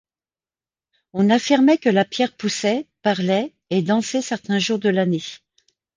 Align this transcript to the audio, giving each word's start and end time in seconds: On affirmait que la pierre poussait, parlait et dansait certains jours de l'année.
On 1.13 1.29
affirmait 1.29 1.77
que 1.77 1.87
la 1.89 2.03
pierre 2.05 2.35
poussait, 2.35 2.87
parlait 3.03 3.53
et 3.69 3.83
dansait 3.83 4.23
certains 4.23 4.57
jours 4.57 4.79
de 4.79 4.89
l'année. 4.89 5.21